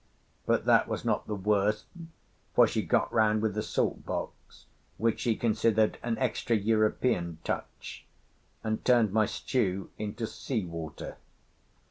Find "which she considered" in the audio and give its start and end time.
4.97-5.99